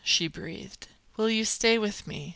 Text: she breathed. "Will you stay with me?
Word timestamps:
she 0.03 0.27
breathed. 0.27 0.87
"Will 1.15 1.29
you 1.29 1.45
stay 1.45 1.77
with 1.77 2.07
me? 2.07 2.29